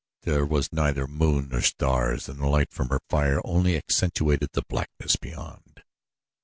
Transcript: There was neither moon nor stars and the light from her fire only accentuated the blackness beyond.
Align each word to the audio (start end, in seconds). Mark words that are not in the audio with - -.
There 0.23 0.47
was 0.47 0.73
neither 0.73 1.05
moon 1.05 1.49
nor 1.49 1.61
stars 1.61 2.27
and 2.27 2.39
the 2.39 2.47
light 2.47 2.71
from 2.73 2.89
her 2.89 3.01
fire 3.07 3.39
only 3.45 3.77
accentuated 3.77 4.49
the 4.53 4.63
blackness 4.67 5.15
beyond. 5.15 5.83